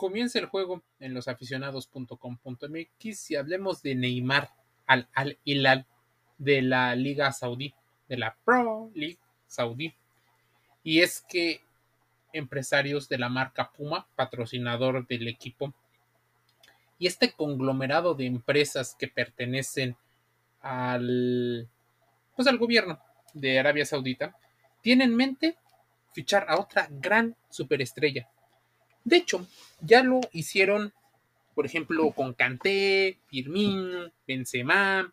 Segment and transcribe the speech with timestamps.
[0.00, 4.48] comienza el juego en losaficionados.com.mx y hablemos de Neymar
[4.86, 5.84] al Al Hilal
[6.38, 7.74] de la Liga Saudí,
[8.08, 9.94] de la Pro League Saudí.
[10.82, 11.60] Y es que
[12.32, 15.74] empresarios de la marca Puma, patrocinador del equipo,
[16.98, 19.98] y este conglomerado de empresas que pertenecen
[20.62, 21.68] al
[22.34, 22.98] pues al gobierno
[23.34, 24.34] de Arabia Saudita
[24.80, 25.58] tiene en mente
[26.14, 28.30] fichar a otra gran superestrella.
[29.10, 29.44] De hecho,
[29.80, 30.92] ya lo hicieron,
[31.56, 35.12] por ejemplo, con Kanté, Firmino, Benzema,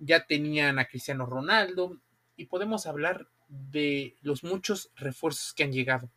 [0.00, 1.96] ya tenían a Cristiano Ronaldo
[2.36, 6.10] y podemos hablar de los muchos refuerzos que han llegado.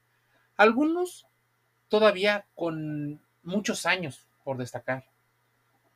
[0.58, 1.27] Algunos
[1.88, 5.05] todavía con muchos años por destacar.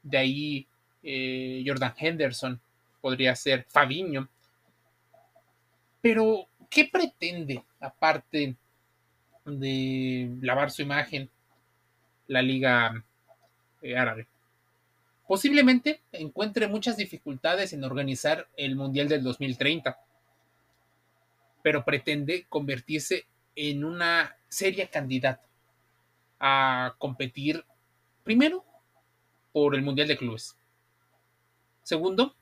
[0.03, 0.67] De ahí
[1.01, 2.61] eh, Jordan Henderson
[3.01, 4.29] podría ser Fabiño.
[5.99, 8.55] Pero, ¿qué pretende, aparte
[9.45, 11.29] de lavar su imagen,
[12.27, 13.03] la Liga
[13.81, 14.27] eh, Árabe?
[15.27, 19.97] Posiblemente encuentre muchas dificultades en organizar el Mundial del 2030,
[21.63, 25.41] pero pretende convertirse en una seria candidata
[26.39, 27.65] a competir
[28.23, 28.63] primero
[29.51, 30.55] por el Mundial de Clubes.
[31.81, 32.35] Segundo,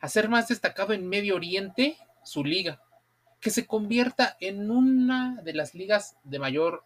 [0.00, 2.80] hacer más destacado en Medio Oriente su liga,
[3.44, 6.82] que se convierta en una de las ligas de mayor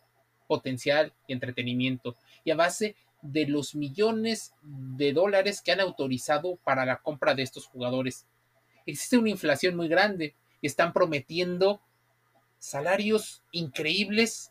[0.48, 6.84] potencial y entretenimiento y a base de los millones de dólares que han autorizado para
[6.84, 8.27] la compra de estos jugadores.
[8.87, 11.81] Existe una inflación muy grande y están prometiendo
[12.59, 14.50] salarios increíbles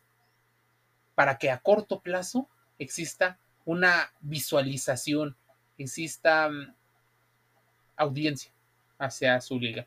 [1.13, 2.47] para que a corto plazo
[2.79, 5.35] exista una visualización,
[5.77, 6.73] exista mm,
[7.97, 8.53] audiencia
[8.97, 9.85] hacia su liga.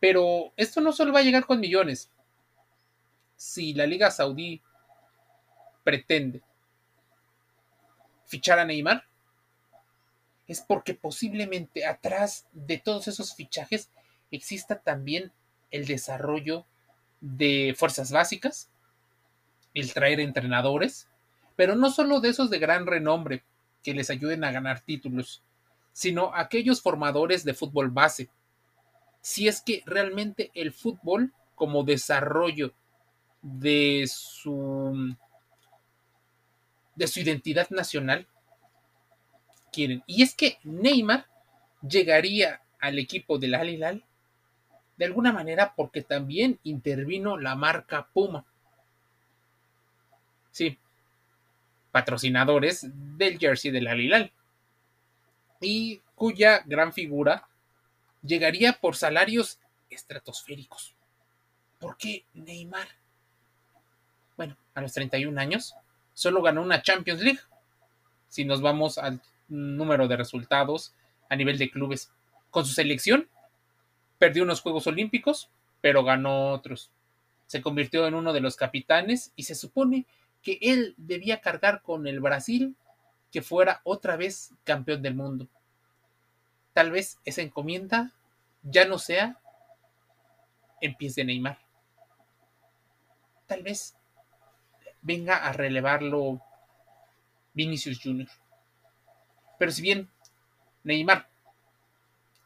[0.00, 2.10] Pero esto no solo va a llegar con millones.
[3.36, 4.60] Si la Liga Saudí
[5.84, 6.42] pretende
[8.26, 9.04] fichar a Neymar,
[10.46, 13.90] es porque posiblemente atrás de todos esos fichajes
[14.30, 15.32] exista también
[15.70, 16.66] el desarrollo
[17.20, 18.68] de fuerzas básicas,
[19.74, 21.08] el traer entrenadores,
[21.56, 23.44] pero no solo de esos de gran renombre
[23.82, 25.42] que les ayuden a ganar títulos,
[25.92, 28.28] sino aquellos formadores de fútbol base.
[29.20, 32.72] Si es que realmente el fútbol como desarrollo
[33.42, 35.14] de su
[36.94, 38.26] de su identidad nacional
[39.72, 40.02] quieren.
[40.06, 41.26] Y es que Neymar
[41.86, 44.04] llegaría al equipo del Al Hilal
[44.96, 48.44] de alguna manera porque también intervino la marca Puma.
[50.50, 50.78] Sí,
[51.90, 54.32] patrocinadores del jersey del Al Hilal.
[55.60, 57.48] Y cuya gran figura
[58.22, 59.58] llegaría por salarios
[59.88, 60.94] estratosféricos.
[61.78, 62.88] ¿Por qué Neymar?
[64.36, 65.74] Bueno, a los 31 años
[66.14, 67.40] solo ganó una Champions League.
[68.28, 70.94] Si nos vamos al número de resultados
[71.28, 72.10] a nivel de clubes.
[72.50, 73.28] Con su selección,
[74.18, 75.50] perdió unos Juegos Olímpicos,
[75.80, 76.90] pero ganó otros.
[77.46, 80.06] Se convirtió en uno de los capitanes y se supone
[80.42, 82.76] que él debía cargar con el Brasil
[83.30, 85.48] que fuera otra vez campeón del mundo.
[86.72, 88.12] Tal vez esa encomienda
[88.62, 89.38] ya no sea
[90.80, 91.58] en pies de Neymar.
[93.46, 93.96] Tal vez
[95.02, 96.40] venga a relevarlo
[97.52, 98.28] Vinicius Jr.
[99.58, 100.08] Pero si bien
[100.84, 101.28] Neymar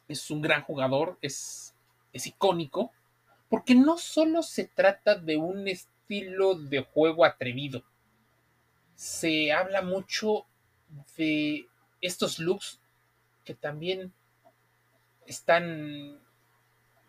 [0.09, 1.75] es un gran jugador, es,
[2.13, 2.93] es icónico,
[3.49, 7.85] porque no solo se trata de un estilo de juego atrevido,
[8.95, 10.47] se habla mucho
[11.17, 11.67] de
[12.01, 12.81] estos looks
[13.45, 14.13] que también
[15.27, 16.19] están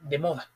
[0.01, 0.51] de moda.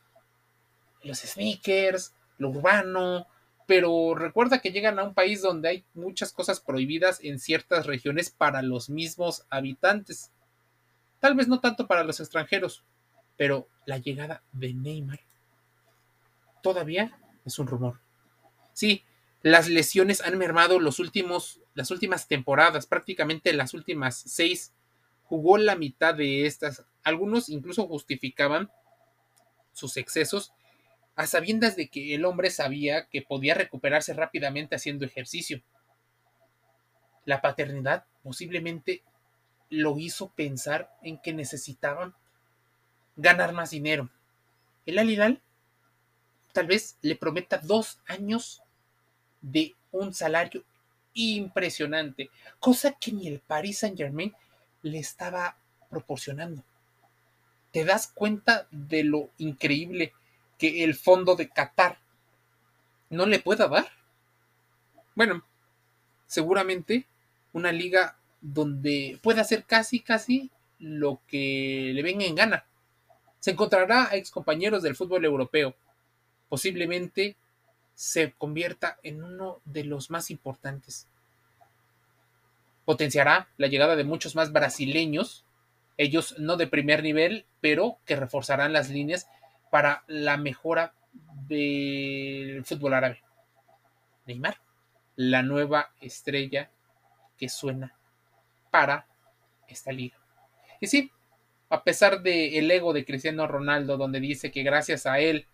[1.03, 3.27] Los sneakers, lo urbano,
[3.65, 8.29] pero recuerda que llegan a un país donde hay muchas cosas prohibidas en ciertas regiones
[8.29, 10.31] para los mismos habitantes.
[11.19, 12.83] Tal vez no tanto para los extranjeros,
[13.37, 15.19] pero la llegada de Neymar
[16.61, 17.99] todavía es un rumor.
[18.73, 19.03] Sí,
[19.41, 24.73] las lesiones han mermado los últimos, las últimas temporadas, prácticamente las últimas seis.
[25.29, 26.83] Jugó la mitad de estas.
[27.03, 28.69] Algunos incluso justificaban
[29.73, 30.53] sus excesos
[31.15, 35.61] a sabiendas de que el hombre sabía que podía recuperarse rápidamente haciendo ejercicio.
[37.25, 39.03] La paternidad posiblemente
[39.69, 42.15] lo hizo pensar en que necesitaban
[43.15, 44.09] ganar más dinero.
[44.85, 45.41] El Alilal
[46.53, 48.63] tal vez le prometa dos años
[49.41, 50.63] de un salario
[51.13, 52.29] impresionante,
[52.59, 54.33] cosa que ni el Paris Saint Germain
[54.81, 55.57] le estaba
[55.89, 56.63] proporcionando.
[57.71, 60.13] ¿Te das cuenta de lo increíble
[60.59, 61.99] que el fondo de Qatar
[63.09, 63.89] no le pueda dar.
[65.15, 65.43] Bueno,
[66.27, 67.07] seguramente
[67.53, 72.65] una liga donde pueda hacer casi, casi lo que le venga en gana.
[73.39, 75.75] Se encontrará a ex compañeros del fútbol europeo.
[76.49, 77.35] Posiblemente
[77.95, 81.07] se convierta en uno de los más importantes.
[82.89, 85.45] Potenciará la llegada de muchos más brasileños,
[85.95, 89.29] ellos no de primer nivel, pero que reforzarán las líneas
[89.69, 90.95] para la mejora
[91.47, 93.21] del fútbol árabe.
[94.25, 94.57] Neymar,
[95.15, 96.71] la nueva estrella
[97.37, 97.93] que suena
[98.71, 99.05] para
[99.67, 100.17] esta liga.
[100.81, 101.11] Y sí,
[101.69, 105.45] a pesar del ego de Cristiano Ronaldo, donde dice que gracias a él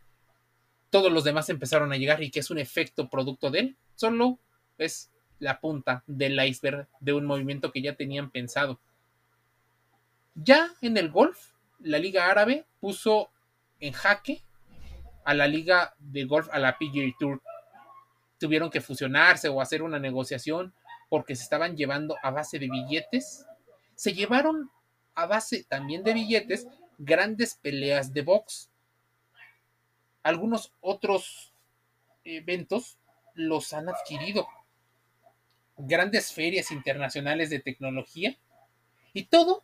[0.89, 4.39] todos los demás empezaron a llegar y que es un efecto producto de él, solo
[4.77, 8.79] es la punta del iceberg de un movimiento que ya tenían pensado.
[10.35, 13.29] Ya en el golf, la Liga Árabe puso
[13.79, 14.43] en jaque
[15.23, 17.41] a la Liga de Golf, a la PGA Tour.
[18.39, 20.73] Tuvieron que fusionarse o hacer una negociación
[21.09, 23.45] porque se estaban llevando a base de billetes.
[23.95, 24.69] Se llevaron
[25.15, 26.67] a base también de billetes
[26.97, 28.69] grandes peleas de box.
[30.23, 31.53] Algunos otros
[32.23, 32.97] eventos
[33.33, 34.47] los han adquirido.
[35.77, 38.37] Grandes ferias internacionales de tecnología.
[39.13, 39.63] Y todo,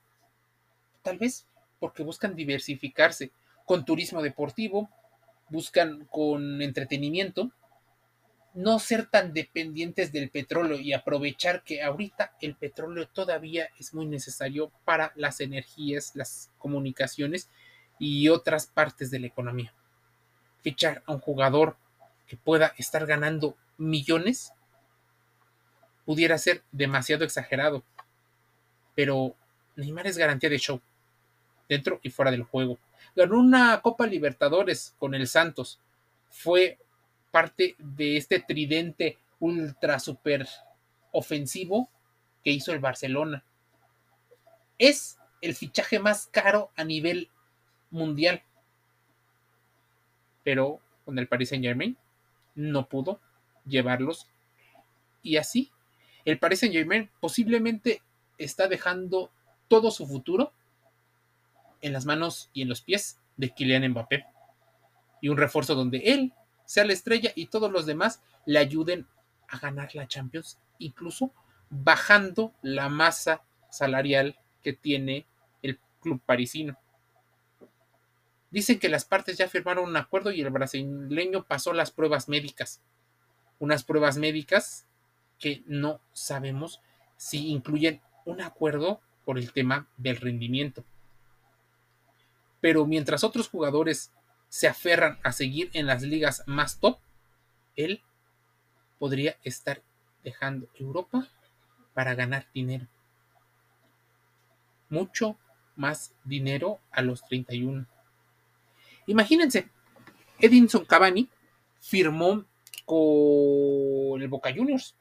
[1.01, 1.47] tal vez
[1.79, 3.31] porque buscan diversificarse
[3.65, 4.89] con turismo deportivo,
[5.49, 7.51] buscan con entretenimiento,
[8.53, 14.05] no ser tan dependientes del petróleo y aprovechar que ahorita el petróleo todavía es muy
[14.05, 17.49] necesario para las energías, las comunicaciones
[17.97, 19.73] y otras partes de la economía.
[20.61, 21.77] Fichar a un jugador
[22.27, 24.53] que pueda estar ganando millones
[26.05, 27.83] pudiera ser demasiado exagerado,
[28.95, 29.35] pero
[29.75, 30.81] Neymar es garantía de show,
[31.69, 32.77] dentro y fuera del juego.
[33.15, 35.79] Ganó una Copa Libertadores con el Santos,
[36.29, 36.77] fue
[37.31, 40.47] parte de este tridente ultra super
[41.11, 41.89] ofensivo
[42.43, 43.43] que hizo el Barcelona.
[44.77, 47.29] Es el fichaje más caro a nivel
[47.89, 48.43] mundial.
[50.43, 51.97] Pero con el Paris Saint Germain
[52.55, 53.19] no pudo
[53.65, 54.27] llevarlos.
[55.23, 55.71] Y así,
[56.25, 56.65] el Paris
[57.19, 58.01] posiblemente
[58.37, 59.31] está dejando
[59.67, 60.53] todo su futuro
[61.81, 64.25] en las manos y en los pies de Kylian Mbappé.
[65.21, 66.33] Y un refuerzo donde él
[66.65, 69.07] sea la estrella y todos los demás le ayuden
[69.47, 71.33] a ganar la Champions, incluso
[71.69, 75.25] bajando la masa salarial que tiene
[75.61, 76.77] el club parisino.
[78.49, 82.81] Dicen que las partes ya firmaron un acuerdo y el brasileño pasó las pruebas médicas.
[83.59, 84.87] Unas pruebas médicas
[85.41, 86.79] que no sabemos
[87.17, 90.85] si incluyen un acuerdo por el tema del rendimiento.
[92.61, 94.11] Pero mientras otros jugadores
[94.47, 96.99] se aferran a seguir en las ligas más top,
[97.75, 98.01] él
[98.99, 99.81] podría estar
[100.23, 101.27] dejando Europa
[101.93, 102.87] para ganar dinero.
[104.89, 105.37] Mucho
[105.75, 107.87] más dinero a los 31.
[109.07, 109.69] Imagínense,
[110.39, 111.27] Edinson Cavani
[111.79, 112.45] firmó
[112.85, 114.95] con el Boca Juniors.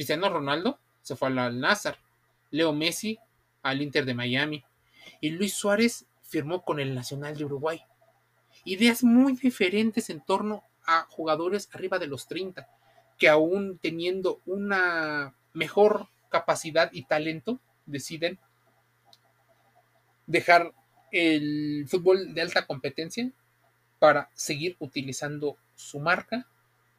[0.00, 1.98] Cristiano Ronaldo se fue al Nazar.
[2.50, 3.18] Leo Messi
[3.62, 4.64] al Inter de Miami.
[5.20, 7.82] Y Luis Suárez firmó con el Nacional de Uruguay.
[8.64, 12.66] Ideas muy diferentes en torno a jugadores arriba de los 30,
[13.18, 18.38] que aún teniendo una mejor capacidad y talento, deciden
[20.26, 20.72] dejar
[21.12, 23.30] el fútbol de alta competencia
[23.98, 26.46] para seguir utilizando su marca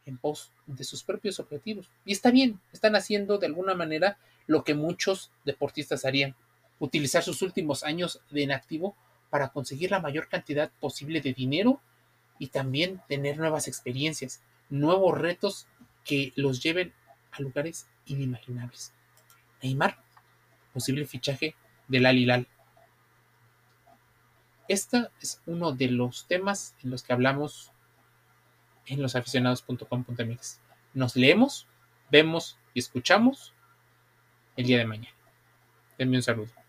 [0.05, 1.89] en pos de sus propios objetivos.
[2.05, 4.17] Y está bien, están haciendo de alguna manera
[4.47, 6.35] lo que muchos deportistas harían,
[6.79, 8.95] utilizar sus últimos años de inactivo
[9.29, 11.79] para conseguir la mayor cantidad posible de dinero
[12.39, 15.67] y también tener nuevas experiencias, nuevos retos
[16.03, 16.93] que los lleven
[17.31, 18.93] a lugares inimaginables.
[19.61, 20.01] Neymar,
[20.73, 21.55] posible fichaje
[21.87, 22.47] del Alilal.
[24.67, 27.70] Este es uno de los temas en los que hablamos
[28.85, 30.59] en losaficionados.com.mx.
[30.93, 31.67] Nos leemos,
[32.09, 33.53] vemos y escuchamos
[34.55, 35.15] el día de mañana.
[35.97, 36.60] Denme un saludo.